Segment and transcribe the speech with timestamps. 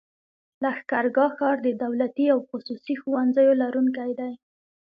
[0.63, 4.33] لښکرګاه ښار د دولتي او خصوصي ښوونځيو لرونکی دی.